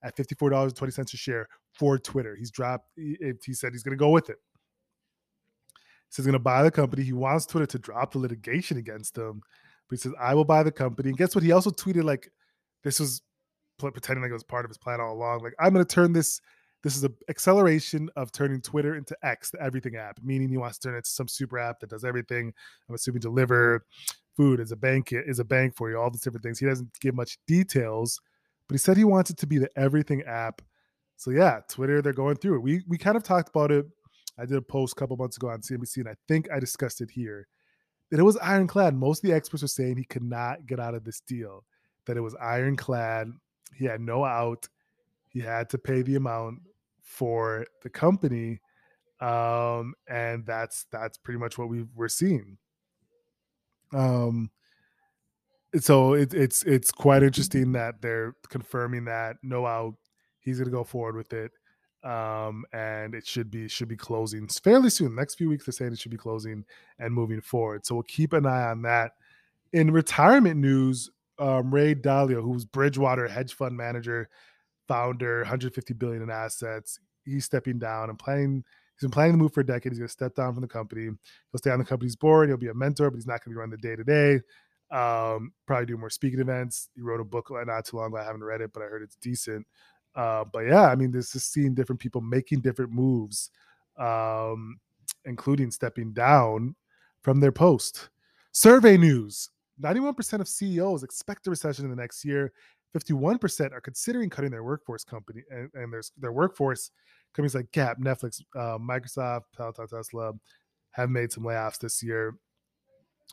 at 0.03 0.15
54 0.17 0.49
dollars 0.49 0.73
20 0.73 0.91
cents 0.91 1.13
a 1.13 1.17
share 1.17 1.47
for 1.73 1.97
Twitter. 1.97 2.35
He's 2.35 2.51
dropped. 2.51 2.87
He, 2.95 3.17
he 3.45 3.53
said 3.53 3.73
he's 3.73 3.83
going 3.83 3.97
to 3.97 4.01
go 4.01 4.09
with 4.09 4.29
it 4.29 4.37
says 6.15 6.25
he's 6.25 6.31
going 6.31 6.33
to 6.33 6.39
buy 6.39 6.63
the 6.63 6.71
company. 6.71 7.03
He 7.03 7.13
wants 7.13 7.45
Twitter 7.45 7.65
to 7.65 7.79
drop 7.79 8.13
the 8.13 8.19
litigation 8.19 8.77
against 8.77 9.17
him, 9.17 9.41
but 9.89 9.97
he 9.97 10.01
says 10.01 10.13
I 10.19 10.33
will 10.33 10.45
buy 10.45 10.63
the 10.63 10.71
company. 10.71 11.09
And 11.09 11.17
guess 11.17 11.35
what? 11.35 11.43
He 11.43 11.51
also 11.51 11.71
tweeted 11.71 12.03
like 12.03 12.29
this 12.83 12.99
was 12.99 13.21
pretending 13.77 14.21
like 14.21 14.29
it 14.29 14.33
was 14.33 14.43
part 14.43 14.65
of 14.65 14.69
his 14.69 14.77
plan 14.77 15.01
all 15.01 15.13
along. 15.13 15.43
Like 15.43 15.53
I'm 15.59 15.73
going 15.73 15.85
to 15.85 15.93
turn 15.93 16.13
this. 16.13 16.39
This 16.85 16.95
is 16.95 17.03
an 17.03 17.15
acceleration 17.29 18.11
of 18.15 18.31
turning 18.31 18.61
Twitter 18.61 18.95
into 18.95 19.17
X, 19.23 19.49
the 19.49 19.59
everything 19.59 19.95
app, 19.95 20.19
meaning 20.23 20.49
he 20.49 20.57
wants 20.57 20.77
to 20.77 20.87
turn 20.87 20.93
it 20.93 20.97
into 20.99 21.09
some 21.09 21.27
super 21.27 21.57
app 21.57 21.79
that 21.79 21.89
does 21.89 22.05
everything. 22.05 22.53
I'm 22.87 22.93
assuming 22.93 23.21
deliver 23.21 23.87
food 24.37 24.59
is 24.59 24.71
a 24.71 24.75
bank 24.75 25.09
is 25.11 25.39
a 25.39 25.43
bank 25.43 25.75
for 25.75 25.89
you, 25.89 25.97
all 25.97 26.11
these 26.11 26.21
different 26.21 26.43
things. 26.43 26.59
He 26.59 26.67
doesn't 26.67 26.99
give 26.99 27.15
much 27.15 27.39
details, 27.47 28.21
but 28.67 28.75
he 28.75 28.77
said 28.77 28.97
he 28.97 29.03
wants 29.03 29.31
it 29.31 29.37
to 29.37 29.47
be 29.47 29.57
the 29.57 29.69
everything 29.75 30.21
app. 30.27 30.61
So 31.17 31.31
yeah, 31.31 31.61
Twitter, 31.67 32.03
they're 32.03 32.13
going 32.13 32.35
through 32.35 32.57
it. 32.57 32.61
We 32.61 32.83
we 32.87 32.99
kind 32.99 33.17
of 33.17 33.23
talked 33.23 33.49
about 33.49 33.71
it 33.71 33.87
I 34.37 34.45
did 34.45 34.57
a 34.57 34.61
post 34.61 34.93
a 34.93 34.99
couple 34.99 35.17
months 35.17 35.37
ago 35.37 35.49
on 35.49 35.61
CNBC, 35.61 35.97
and 35.97 36.09
I 36.09 36.15
think 36.27 36.51
I 36.51 36.59
discussed 36.59 37.01
it 37.01 37.09
here. 37.09 37.47
That 38.11 38.19
it 38.19 38.23
was 38.23 38.37
ironclad. 38.37 38.95
Most 38.95 39.23
of 39.23 39.29
the 39.29 39.35
experts 39.35 39.63
were 39.63 39.67
saying 39.67 39.97
he 39.97 40.03
could 40.03 40.23
not 40.23 40.67
get 40.67 40.79
out 40.79 40.93
of 40.93 41.03
this 41.03 41.21
deal. 41.21 41.63
That 42.05 42.17
it 42.17 42.21
was 42.21 42.35
ironclad. 42.35 43.31
He 43.75 43.85
had 43.85 44.01
no 44.01 44.23
out. 44.23 44.67
He 45.29 45.39
had 45.39 45.69
to 45.71 45.77
pay 45.77 46.01
the 46.01 46.15
amount 46.15 46.59
for 47.05 47.65
the 47.81 47.89
company, 47.89 48.59
um, 49.21 49.93
and 50.09 50.45
that's 50.45 50.85
that's 50.91 51.17
pretty 51.17 51.39
much 51.39 51.57
what 51.57 51.69
we 51.69 51.85
we're 51.95 52.09
seeing. 52.09 52.57
Um, 53.93 54.51
so 55.79 56.13
it, 56.13 56.33
it's 56.33 56.63
it's 56.63 56.91
quite 56.91 57.23
interesting 57.23 57.71
that 57.71 58.01
they're 58.01 58.35
confirming 58.49 59.05
that 59.05 59.37
no 59.41 59.65
out. 59.65 59.95
He's 60.39 60.57
going 60.57 60.65
to 60.65 60.71
go 60.71 60.83
forward 60.83 61.15
with 61.15 61.31
it 61.33 61.51
um, 62.05 62.65
and 62.71 63.15
it 63.15 63.25
should 63.25 63.49
be 63.49 63.67
should 63.67 63.87
be 63.87 63.97
closing 63.97 64.47
fairly 64.47 64.91
soon. 64.91 65.15
Next 65.15 65.35
few 65.35 65.49
weeks, 65.49 65.65
they're 65.65 65.73
saying 65.73 65.91
it 65.91 65.99
should 65.99 66.11
be 66.11 66.17
closing 66.17 66.63
and 66.99 67.13
moving 67.13 67.41
forward. 67.41 67.85
So 67.85 67.95
we'll 67.95 68.03
keep 68.03 68.31
an 68.33 68.45
eye 68.45 68.69
on 68.69 68.83
that. 68.83 69.13
In 69.73 69.91
retirement 69.91 70.57
news, 70.57 71.09
um, 71.39 71.73
Ray 71.73 71.95
Dalio, 71.95 72.43
who's 72.43 72.63
Bridgewater 72.63 73.27
hedge 73.27 73.55
fund 73.55 73.75
manager, 73.75 74.29
founder, 74.87 75.39
150 75.39 75.93
billion 75.95 76.23
in 76.23 76.29
assets, 76.29 76.99
he's 77.23 77.45
stepping 77.45 77.79
down 77.79 78.09
and 78.09 78.19
planning. 78.19 78.63
He's 78.95 79.01
been 79.01 79.11
planning 79.11 79.33
to 79.33 79.37
move 79.37 79.53
for 79.53 79.59
a 79.61 79.65
decade. 79.65 79.91
He's 79.91 79.99
going 79.99 80.07
to 80.07 80.13
step 80.13 80.35
down 80.35 80.53
from 80.53 80.61
the 80.61 80.67
company. 80.69 81.03
He'll 81.03 81.57
stay 81.57 81.71
on 81.71 81.79
the 81.79 81.85
company's 81.85 82.15
board. 82.15 82.47
He'll 82.47 82.57
be 82.57 82.69
a 82.69 82.73
mentor, 82.73 83.09
but 83.09 83.17
he's 83.17 83.27
not 83.27 83.43
going 83.43 83.51
to 83.51 83.55
be 83.55 83.55
running 83.55 83.77
the 83.81 83.87
day 83.87 83.95
to 83.95 84.03
day. 84.05 84.41
Probably 84.89 85.85
do 85.85 85.97
more 85.97 86.09
speaking 86.09 86.39
events. 86.39 86.89
He 86.95 87.01
wrote 87.01 87.19
a 87.19 87.25
book 87.25 87.51
not 87.51 87.85
too 87.85 87.97
long 87.97 88.07
ago. 88.07 88.17
I 88.17 88.23
haven't 88.23 88.43
read 88.43 88.61
it, 88.61 88.71
but 88.73 88.83
I 88.83 88.85
heard 88.85 89.01
it's 89.01 89.17
decent. 89.17 89.67
Uh, 90.15 90.45
but 90.51 90.59
yeah, 90.59 90.83
I 90.83 90.95
mean, 90.95 91.11
this 91.11 91.35
is 91.35 91.43
seeing 91.43 91.73
different 91.73 91.99
people 91.99 92.21
making 92.21 92.61
different 92.61 92.91
moves, 92.91 93.51
um, 93.99 94.79
including 95.25 95.71
stepping 95.71 96.13
down 96.13 96.75
from 97.21 97.41
their 97.41 97.51
post. 97.51 98.09
Survey 98.53 98.95
news 98.95 99.49
91% 99.81 100.39
of 100.39 100.47
CEOs 100.47 101.03
expect 101.03 101.47
a 101.47 101.49
recession 101.49 101.83
in 101.83 101.91
the 101.91 101.97
next 101.97 102.23
year. 102.23 102.53
51% 102.95 103.73
are 103.73 103.81
considering 103.81 104.29
cutting 104.29 104.51
their 104.51 104.63
workforce 104.63 105.03
company 105.03 105.41
and, 105.49 105.69
and 105.73 105.91
their, 105.91 106.03
their 106.17 106.31
workforce 106.31 106.91
companies 107.33 107.55
like 107.55 107.71
Gap, 107.71 107.99
Netflix, 107.99 108.41
uh, 108.55 108.77
Microsoft, 108.77 109.43
Peloton, 109.55 109.87
Tesla 109.87 110.33
have 110.91 111.09
made 111.09 111.31
some 111.31 111.43
layoffs 111.43 111.79
this 111.79 112.01
year. 112.01 112.35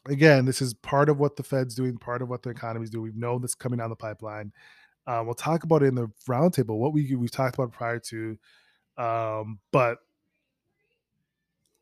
Again, 0.09 0.45
this 0.45 0.61
is 0.61 0.75
part 0.75 1.09
of 1.09 1.21
what 1.21 1.37
the 1.37 1.45
Fed's 1.45 1.76
doing, 1.76 1.97
part 1.97 2.23
of 2.23 2.28
what 2.28 2.42
the 2.42 2.50
economy's 2.50 2.90
doing. 2.90 3.04
We've 3.04 3.16
known 3.16 3.40
this 3.40 3.54
coming 3.54 3.78
down 3.78 3.90
the 3.90 3.97
pipeline. 3.97 4.52
Um, 5.07 5.26
we'll 5.26 5.35
talk 5.35 5.62
about 5.62 5.83
it 5.83 5.87
in 5.87 5.95
the 5.95 6.11
roundtable. 6.28 6.78
What 6.78 6.92
we 6.92 7.14
we've 7.14 7.31
talked 7.31 7.54
about 7.54 7.73
prior 7.73 8.00
to, 8.00 8.38
um, 8.99 9.61
but 9.71 9.99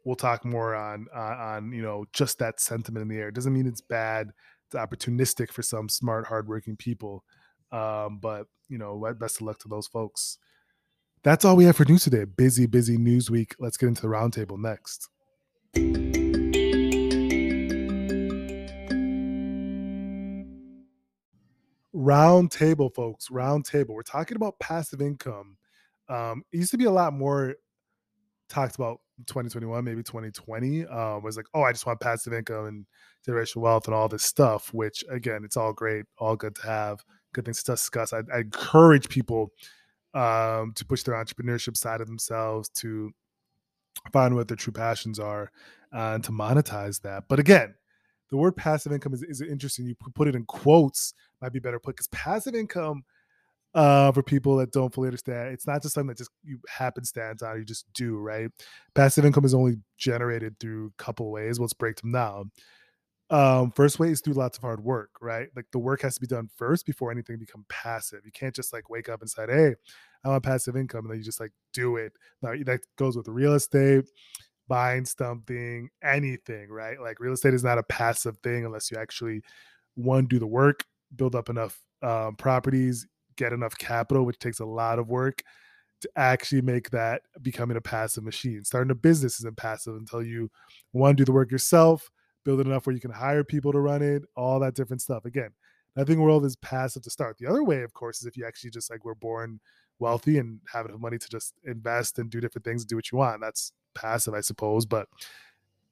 we'll 0.04 0.16
talk 0.16 0.44
more 0.44 0.74
on, 0.74 1.06
on 1.14 1.32
on 1.32 1.72
you 1.72 1.82
know 1.82 2.04
just 2.12 2.38
that 2.38 2.60
sentiment 2.60 3.02
in 3.02 3.08
the 3.08 3.16
air. 3.16 3.28
It 3.28 3.34
doesn't 3.34 3.52
mean 3.52 3.66
it's 3.66 3.82
bad. 3.82 4.32
It's 4.66 4.74
opportunistic 4.74 5.50
for 5.50 5.62
some 5.62 5.88
smart, 5.88 6.26
hardworking 6.26 6.76
people. 6.76 7.24
Um, 7.72 8.18
but 8.20 8.46
you 8.68 8.78
know, 8.78 9.14
best 9.18 9.36
of 9.36 9.42
luck 9.42 9.58
to 9.60 9.68
those 9.68 9.86
folks. 9.86 10.38
That's 11.22 11.44
all 11.44 11.56
we 11.56 11.64
have 11.64 11.76
for 11.76 11.84
news 11.84 12.04
today. 12.04 12.24
Busy, 12.24 12.66
busy 12.66 12.96
news 12.96 13.30
week. 13.30 13.54
Let's 13.58 13.76
get 13.76 13.88
into 13.88 14.02
the 14.02 14.08
roundtable 14.08 14.58
next. 14.58 15.08
Round 21.92 22.50
table, 22.50 22.88
folks, 22.88 23.30
round 23.30 23.66
table. 23.66 23.94
We're 23.94 24.02
talking 24.02 24.36
about 24.36 24.58
passive 24.60 25.02
income. 25.02 25.58
Um, 26.08 26.42
it 26.52 26.58
used 26.58 26.70
to 26.70 26.78
be 26.78 26.86
a 26.86 26.90
lot 26.90 27.12
more 27.12 27.56
talked 28.48 28.74
about 28.74 29.00
2021, 29.26 29.84
maybe 29.84 30.02
2020. 30.02 30.86
Um, 30.86 31.22
was 31.22 31.36
like, 31.36 31.46
oh, 31.54 31.62
I 31.62 31.72
just 31.72 31.86
want 31.86 32.00
passive 32.00 32.32
income 32.32 32.66
and 32.66 32.86
generational 33.26 33.58
wealth 33.58 33.86
and 33.86 33.94
all 33.94 34.08
this 34.08 34.24
stuff. 34.24 34.72
Which 34.72 35.04
again, 35.10 35.42
it's 35.44 35.56
all 35.56 35.72
great, 35.72 36.06
all 36.18 36.36
good 36.36 36.54
to 36.56 36.62
have, 36.62 37.04
good 37.32 37.44
things 37.44 37.62
to 37.62 37.72
discuss. 37.72 38.12
I, 38.12 38.20
I 38.32 38.38
encourage 38.40 39.08
people 39.08 39.52
um, 40.14 40.72
to 40.74 40.84
push 40.84 41.02
their 41.02 41.14
entrepreneurship 41.14 41.76
side 41.76 42.00
of 42.00 42.06
themselves 42.06 42.68
to 42.70 43.12
find 44.12 44.34
what 44.34 44.48
their 44.48 44.56
true 44.56 44.72
passions 44.72 45.18
are 45.18 45.50
uh, 45.94 46.14
and 46.14 46.24
to 46.24 46.32
monetize 46.32 47.00
that. 47.02 47.24
But 47.28 47.38
again, 47.38 47.74
the 48.30 48.36
word 48.36 48.56
passive 48.56 48.92
income 48.92 49.14
is, 49.14 49.22
is 49.22 49.40
interesting. 49.40 49.86
You 49.86 49.94
put 50.14 50.28
it 50.28 50.34
in 50.34 50.44
quotes, 50.44 51.14
might 51.42 51.52
be 51.52 51.58
better 51.58 51.80
put 51.80 51.96
because 51.96 52.08
passive 52.08 52.54
income 52.54 53.04
uh, 53.74 54.10
for 54.12 54.22
people 54.22 54.56
that 54.56 54.72
don't 54.72 54.92
fully 54.92 55.08
understand, 55.08 55.52
it's 55.52 55.66
not 55.66 55.82
just 55.82 55.94
something 55.94 56.08
that 56.08 56.18
just 56.18 56.30
you 56.42 56.58
happenstance 56.68 57.42
on, 57.42 57.56
you 57.58 57.64
just 57.64 57.86
do, 57.92 58.18
right? 58.18 58.50
Passive 58.94 59.24
income 59.24 59.44
is 59.44 59.54
only 59.54 59.76
generated 59.96 60.58
through 60.58 60.86
a 60.86 61.02
couple 61.02 61.30
ways. 61.30 61.58
Let's 61.58 61.72
break 61.72 61.96
them 62.00 62.12
down. 62.12 62.50
Um, 63.30 63.70
first 63.70 64.00
way 64.00 64.10
is 64.10 64.20
through 64.20 64.34
lots 64.34 64.58
of 64.58 64.62
hard 64.62 64.82
work, 64.82 65.10
right? 65.20 65.48
Like 65.54 65.66
the 65.72 65.78
work 65.78 66.02
has 66.02 66.14
to 66.14 66.20
be 66.20 66.26
done 66.26 66.48
first 66.56 66.84
before 66.84 67.12
anything 67.12 67.38
become 67.38 67.64
passive. 67.68 68.20
You 68.24 68.32
can't 68.32 68.54
just 68.54 68.72
like 68.72 68.90
wake 68.90 69.08
up 69.08 69.20
and 69.20 69.30
say, 69.30 69.46
"Hey, 69.48 69.74
I 70.24 70.28
want 70.28 70.42
passive 70.42 70.76
income," 70.76 71.04
and 71.04 71.10
then 71.12 71.18
you 71.18 71.24
just 71.24 71.38
like 71.40 71.52
do 71.72 71.96
it. 71.96 72.12
Now 72.42 72.52
that 72.66 72.80
goes 72.96 73.16
with 73.16 73.28
real 73.28 73.54
estate, 73.54 74.06
buying 74.68 75.04
something, 75.06 75.90
anything, 76.02 76.70
right? 76.70 77.00
Like 77.00 77.20
real 77.20 77.34
estate 77.34 77.54
is 77.54 77.64
not 77.64 77.78
a 77.78 77.84
passive 77.84 78.38
thing 78.44 78.64
unless 78.66 78.90
you 78.90 78.98
actually 78.98 79.42
one 79.96 80.26
do 80.26 80.38
the 80.40 80.46
work, 80.46 80.84
build 81.16 81.34
up 81.36 81.50
enough 81.50 81.80
um, 82.02 82.36
properties, 82.36 83.06
get 83.36 83.52
enough 83.52 83.76
capital, 83.78 84.26
which 84.26 84.38
takes 84.40 84.60
a 84.60 84.66
lot 84.66 84.98
of 84.98 85.08
work 85.08 85.42
to 86.02 86.10
actually 86.16 86.62
make 86.62 86.90
that 86.90 87.22
becoming 87.42 87.76
a 87.76 87.80
passive 87.80 88.24
machine. 88.24 88.64
Starting 88.64 88.90
a 88.90 88.94
business 88.94 89.38
isn't 89.40 89.56
passive 89.56 89.94
until 89.96 90.22
you 90.22 90.50
one 90.92 91.14
do 91.14 91.24
the 91.24 91.32
work 91.32 91.50
yourself 91.50 92.10
build 92.50 92.66
it 92.66 92.66
enough 92.66 92.84
where 92.84 92.94
you 92.94 93.00
can 93.00 93.12
hire 93.12 93.44
people 93.44 93.70
to 93.72 93.78
run 93.78 94.02
it, 94.02 94.24
all 94.36 94.58
that 94.58 94.74
different 94.74 95.00
stuff. 95.00 95.24
Again, 95.24 95.50
nothing 95.94 96.20
world 96.20 96.44
is 96.44 96.56
passive 96.56 97.02
to 97.02 97.10
start. 97.10 97.38
The 97.38 97.46
other 97.46 97.62
way, 97.62 97.82
of 97.82 97.94
course, 97.94 98.20
is 98.20 98.26
if 98.26 98.36
you 98.36 98.44
actually 98.44 98.70
just 98.70 98.90
like 98.90 99.04
were 99.04 99.14
born 99.14 99.60
wealthy 100.00 100.38
and 100.38 100.58
have 100.72 100.86
enough 100.86 100.98
money 100.98 101.18
to 101.18 101.28
just 101.28 101.54
invest 101.64 102.18
and 102.18 102.28
do 102.28 102.40
different 102.40 102.64
things 102.64 102.84
do 102.84 102.96
what 102.96 103.12
you 103.12 103.18
want. 103.18 103.40
That's 103.40 103.72
passive, 103.94 104.34
I 104.34 104.40
suppose, 104.40 104.84
but 104.84 105.06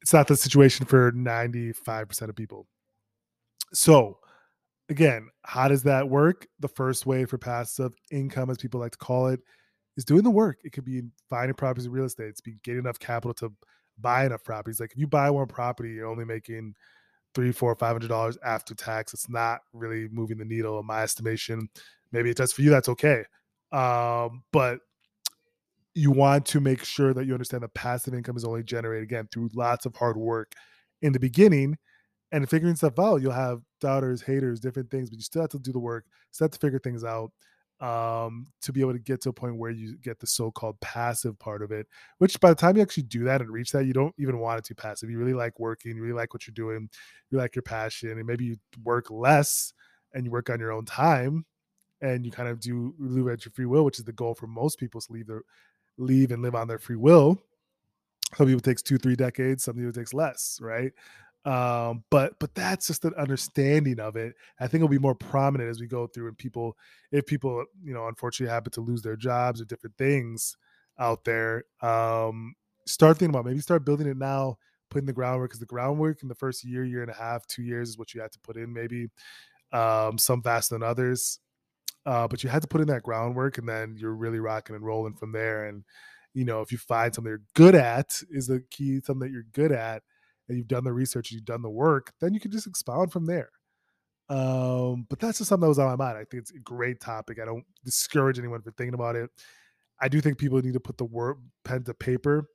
it's 0.01 0.11
not 0.11 0.27
the 0.27 0.35
situation 0.35 0.85
for 0.85 1.13
95% 1.13 2.21
of 2.29 2.35
people. 2.35 2.67
So, 3.71 4.17
again, 4.89 5.29
how 5.43 5.67
does 5.69 5.83
that 5.83 6.09
work? 6.09 6.45
The 6.59 6.67
first 6.67 7.05
way 7.05 7.23
for 7.23 7.37
passive 7.37 7.93
income, 8.11 8.49
as 8.49 8.57
people 8.57 8.81
like 8.81 8.93
to 8.93 8.97
call 8.97 9.27
it, 9.27 9.39
is 9.95 10.03
doing 10.03 10.23
the 10.23 10.29
work. 10.29 10.59
It 10.63 10.71
could 10.73 10.85
be 10.85 11.03
finding 11.29 11.53
properties 11.53 11.85
in 11.85 11.91
real 11.91 12.05
estate. 12.05 12.27
It's 12.27 12.41
be 12.41 12.57
getting 12.63 12.79
enough 12.79 12.99
capital 12.99 13.33
to 13.35 13.53
buy 14.01 14.25
enough 14.25 14.43
properties. 14.43 14.79
Like 14.79 14.91
if 14.91 14.97
you 14.97 15.07
buy 15.07 15.29
one 15.29 15.47
property, 15.47 15.91
you're 15.91 16.07
only 16.07 16.25
making 16.25 16.75
three, 17.33 17.51
four, 17.51 17.75
five 17.75 17.93
hundred 17.93 18.09
dollars 18.09 18.37
after 18.43 18.73
tax. 18.73 19.13
It's 19.13 19.29
not 19.29 19.61
really 19.73 20.07
moving 20.09 20.37
the 20.37 20.45
needle 20.45 20.79
in 20.79 20.85
my 20.85 21.03
estimation. 21.03 21.69
Maybe 22.11 22.29
it 22.29 22.37
does 22.37 22.51
for 22.51 22.61
you. 22.61 22.69
That's 22.69 22.89
okay. 22.89 23.23
Um, 23.71 24.43
but 24.51 24.79
you 25.93 26.11
want 26.11 26.45
to 26.47 26.59
make 26.59 26.83
sure 26.83 27.13
that 27.13 27.25
you 27.25 27.33
understand 27.33 27.63
that 27.63 27.73
passive 27.73 28.13
income 28.13 28.37
is 28.37 28.45
only 28.45 28.63
generated 28.63 29.03
again 29.03 29.27
through 29.31 29.49
lots 29.53 29.85
of 29.85 29.95
hard 29.95 30.17
work 30.17 30.53
in 31.01 31.13
the 31.13 31.19
beginning 31.19 31.77
and 32.31 32.49
figuring 32.49 32.75
stuff 32.75 32.97
out. 32.99 33.21
You'll 33.21 33.31
have 33.31 33.61
doubters, 33.81 34.21
haters, 34.21 34.59
different 34.59 34.89
things, 34.91 35.09
but 35.09 35.17
you 35.17 35.23
still 35.23 35.41
have 35.41 35.49
to 35.51 35.59
do 35.59 35.71
the 35.71 35.79
work, 35.79 36.05
still 36.31 36.45
have 36.45 36.51
to 36.51 36.59
figure 36.59 36.79
things 36.79 37.03
out 37.03 37.31
um, 37.81 38.47
to 38.61 38.73
be 38.73 38.81
able 38.81 38.93
to 38.93 38.99
get 38.99 39.21
to 39.21 39.29
a 39.29 39.33
point 39.33 39.55
where 39.55 39.71
you 39.71 39.97
get 39.97 40.19
the 40.19 40.27
so-called 40.27 40.79
passive 40.81 41.39
part 41.39 41.61
of 41.61 41.71
it. 41.71 41.87
Which 42.17 42.39
by 42.39 42.49
the 42.49 42.55
time 42.55 42.75
you 42.75 42.81
actually 42.81 43.03
do 43.03 43.23
that 43.25 43.41
and 43.41 43.49
reach 43.49 43.71
that, 43.71 43.85
you 43.85 43.93
don't 43.93 44.13
even 44.17 44.39
want 44.39 44.59
it 44.59 44.65
to 44.65 44.75
passive. 44.75 45.09
You 45.09 45.17
really 45.17 45.33
like 45.33 45.59
working, 45.59 45.95
you 45.95 46.01
really 46.01 46.13
like 46.13 46.33
what 46.33 46.45
you're 46.45 46.53
doing, 46.53 46.89
you 47.31 47.37
like 47.37 47.55
your 47.55 47.63
passion, 47.63 48.11
and 48.11 48.25
maybe 48.25 48.45
you 48.45 48.57
work 48.83 49.09
less 49.09 49.73
and 50.13 50.25
you 50.25 50.31
work 50.31 50.49
on 50.49 50.59
your 50.59 50.71
own 50.71 50.85
time, 50.85 51.45
and 52.01 52.25
you 52.25 52.31
kind 52.31 52.49
of 52.49 52.59
do 52.59 52.93
live 52.97 53.27
at 53.27 53.45
your 53.45 53.51
free 53.51 53.65
will, 53.65 53.85
which 53.85 53.99
is 53.99 54.05
the 54.05 54.11
goal 54.11 54.33
for 54.33 54.47
most 54.47 54.79
people 54.79 54.99
to 54.99 55.13
leave 55.13 55.27
their 55.27 55.43
leave 55.97 56.31
and 56.31 56.41
live 56.41 56.55
on 56.55 56.67
their 56.67 56.79
free 56.79 56.95
will. 56.95 57.37
Some 58.35 58.47
people 58.47 58.61
takes 58.61 58.81
two, 58.81 58.97
three 58.97 59.15
decades. 59.15 59.63
Some 59.63 59.75
people 59.75 59.91
takes 59.91 60.13
less, 60.13 60.59
right? 60.61 60.91
Um 61.45 62.03
but 62.11 62.33
but 62.39 62.53
that's 62.53 62.87
just 62.87 63.05
an 63.05 63.13
understanding 63.17 63.99
of 63.99 64.15
it. 64.17 64.35
I 64.59 64.67
think 64.67 64.75
it'll 64.81 64.89
be 64.89 64.99
more 64.99 65.15
prominent 65.15 65.69
as 65.69 65.79
we 65.79 65.87
go 65.87 66.05
through 66.07 66.27
and 66.27 66.37
people 66.37 66.75
if 67.11 67.25
people 67.25 67.63
you 67.83 67.93
know 67.93 68.07
unfortunately 68.07 68.53
happen 68.53 68.71
to 68.73 68.81
lose 68.81 69.01
their 69.01 69.15
jobs 69.15 69.61
or 69.61 69.65
different 69.65 69.97
things 69.97 70.55
out 70.99 71.23
there 71.23 71.63
um 71.81 72.53
start 72.85 73.17
thinking 73.17 73.33
about 73.33 73.45
maybe 73.45 73.59
start 73.61 73.85
building 73.85 74.07
it 74.07 74.17
now 74.17 74.57
putting 74.89 75.05
the 75.05 75.13
groundwork 75.13 75.49
because 75.51 75.59
the 75.59 75.65
groundwork 75.65 76.21
in 76.23 76.27
the 76.27 76.35
first 76.35 76.63
year 76.65 76.83
year 76.83 77.01
and 77.01 77.11
a 77.11 77.15
half 77.15 77.45
two 77.47 77.61
years 77.63 77.89
is 77.89 77.97
what 77.97 78.13
you 78.13 78.21
have 78.21 78.31
to 78.31 78.39
put 78.39 78.57
in 78.57 78.73
maybe 78.73 79.07
um 79.71 80.17
some 80.17 80.41
faster 80.41 80.75
than 80.75 80.83
others. 80.83 81.39
Uh 82.05 82.27
but 82.27 82.43
you 82.43 82.49
had 82.49 82.61
to 82.61 82.67
put 82.67 82.81
in 82.81 82.87
that 82.87 83.03
groundwork 83.03 83.57
and 83.57 83.67
then 83.69 83.95
you're 83.97 84.15
really 84.15 84.39
rocking 84.39 84.75
and 84.75 84.85
rolling 84.85 85.13
from 85.13 85.31
there. 85.31 85.65
And 85.65 85.83
you 86.33 86.45
know 86.45 86.61
if 86.61 86.71
you 86.71 86.77
find 86.77 87.13
something 87.13 87.29
you're 87.29 87.41
good 87.53 87.75
at 87.75 88.21
is 88.31 88.47
the 88.47 88.63
key 88.71 88.99
something 89.03 89.27
that 89.27 89.33
you're 89.33 89.45
good 89.53 89.71
at 89.71 90.03
and 90.49 90.57
you've 90.57 90.67
done 90.67 90.83
the 90.83 90.93
research, 90.93 91.31
you've 91.31 91.45
done 91.45 91.61
the 91.61 91.69
work, 91.69 92.11
then 92.19 92.33
you 92.33 92.39
can 92.39 92.51
just 92.51 92.67
expound 92.67 93.11
from 93.11 93.25
there. 93.25 93.49
Um, 94.29 95.07
but 95.09 95.19
that's 95.19 95.39
just 95.39 95.49
something 95.49 95.63
that 95.65 95.69
was 95.69 95.79
on 95.79 95.87
my 95.87 95.95
mind. 95.95 96.17
I 96.17 96.25
think 96.25 96.41
it's 96.41 96.51
a 96.51 96.59
great 96.59 96.99
topic. 96.99 97.39
I 97.41 97.45
don't 97.45 97.65
discourage 97.83 98.37
anyone 98.37 98.61
from 98.61 98.73
thinking 98.73 98.93
about 98.93 99.15
it. 99.15 99.29
I 99.99 100.07
do 100.07 100.21
think 100.21 100.37
people 100.37 100.61
need 100.61 100.73
to 100.73 100.79
put 100.79 100.97
the 100.97 101.05
work 101.05 101.37
pen 101.65 101.83
to 101.83 101.93
paper, 101.93 102.47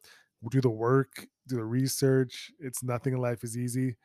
do 0.50 0.60
the 0.60 0.70
work, 0.70 1.26
do 1.48 1.56
the 1.56 1.64
research. 1.64 2.50
It's 2.60 2.82
nothing 2.82 3.12
in 3.12 3.20
life 3.20 3.44
is 3.44 3.56
easy. 3.56 3.96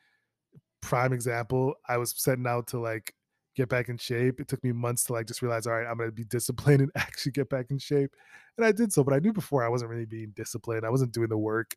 Prime 0.82 1.12
example, 1.12 1.74
I 1.88 1.96
was 1.98 2.14
setting 2.16 2.46
out 2.46 2.66
to 2.68 2.80
like 2.80 3.14
get 3.56 3.68
back 3.68 3.88
in 3.88 3.98
shape. 3.98 4.40
It 4.40 4.48
took 4.48 4.62
me 4.64 4.72
months 4.72 5.04
to 5.04 5.12
like 5.12 5.26
just 5.26 5.42
realize, 5.42 5.66
all 5.66 5.74
right, 5.74 5.86
I'm 5.86 5.96
gonna 5.96 6.10
be 6.10 6.24
disciplined 6.24 6.80
and 6.80 6.90
actually 6.96 7.32
get 7.32 7.48
back 7.48 7.66
in 7.70 7.78
shape. 7.78 8.14
And 8.56 8.66
I 8.66 8.72
did 8.72 8.92
so, 8.92 9.04
but 9.04 9.14
I 9.14 9.18
knew 9.20 9.32
before 9.32 9.64
I 9.64 9.68
wasn't 9.68 9.90
really 9.90 10.06
being 10.06 10.32
disciplined. 10.34 10.84
I 10.84 10.90
wasn't 10.90 11.12
doing 11.12 11.28
the 11.28 11.38
work. 11.38 11.74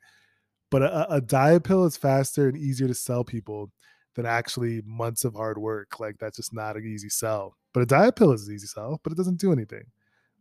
But 0.74 0.82
a, 0.82 1.14
a 1.14 1.22
diet 1.22 1.66
pill 1.66 1.86
is 1.86 1.98
faster 1.98 2.48
and 2.48 2.58
easier 2.58 2.88
to 2.88 2.96
sell 2.96 3.24
people 3.24 3.70
than 4.16 4.26
actually 4.26 4.82
months 4.88 5.24
of 5.24 5.36
hard 5.36 5.60
work. 5.60 6.00
Like 6.00 6.18
that's 6.18 6.38
just 6.38 6.52
not 6.52 6.78
an 6.78 6.84
easy 6.84 7.10
sell. 7.10 7.56
But 7.76 7.84
a 7.84 7.86
diet 7.86 8.16
pill 8.16 8.32
is 8.32 8.48
an 8.48 8.56
easy 8.56 8.66
sell, 8.66 9.00
but 9.04 9.14
it 9.14 9.16
doesn't 9.16 9.40
do 9.40 9.52
anything. 9.52 9.84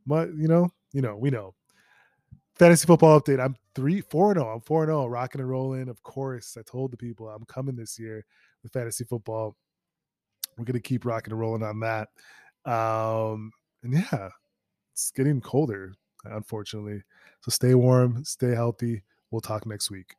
But 0.07 0.35
you 0.35 0.49
know, 0.49 0.71
you 0.95 1.03
know, 1.03 1.17
we 1.17 1.29
know. 1.29 1.55
Fantasy 2.55 2.87
football 2.87 3.21
update. 3.21 3.45
I'm 3.45 3.57
three, 3.75 4.01
four 4.01 4.31
and 4.31 4.41
zero. 4.41 4.49
Oh. 4.49 4.55
I'm 4.55 4.63
four 4.63 4.85
and 4.85 4.89
zero, 4.89 5.03
oh, 5.03 5.07
rocking 5.07 5.43
and 5.43 5.51
rolling. 5.51 5.91
Of 5.91 6.03
course, 6.03 6.57
I 6.59 6.63
told 6.63 6.93
the 6.93 6.97
people 6.97 7.29
I'm 7.29 7.45
coming 7.45 7.77
this 7.77 7.99
year 7.99 8.25
with 8.63 8.73
fantasy 8.73 9.05
football. 9.05 9.55
We're 10.57 10.65
gonna 10.65 10.81
keep 10.81 11.05
rocking 11.05 11.33
and 11.33 11.41
rolling 11.41 11.63
on 11.63 11.79
that. 11.81 12.09
Um, 12.65 13.53
and 13.83 13.93
yeah, 13.93 14.31
it's 14.95 15.11
getting 15.11 15.43
colder, 15.43 15.93
unfortunately. 16.25 17.03
So 17.43 17.51
stay 17.51 17.75
warm, 17.75 18.25
stay 18.25 18.55
healthy. 18.55 19.03
We'll 19.31 19.43
talk 19.43 19.67
next 19.67 19.91
week. 19.91 20.17